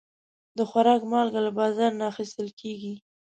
[0.57, 2.93] د خوراک مالګه له بازار نه اخیستل کېږي.